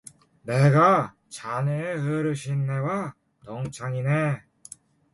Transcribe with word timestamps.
내가 0.41 1.13
자네의 1.29 1.97
어르신네와 1.99 3.13
동창이네. 3.45 4.41